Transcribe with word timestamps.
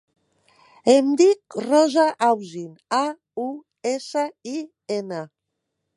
Em 0.93 1.11
dic 1.19 1.57
Rosa 1.65 2.07
Ausin: 2.29 2.73
a, 3.01 3.05
u, 3.47 3.49
essa, 3.95 4.25
i, 4.55 4.59
ena. 5.01 5.25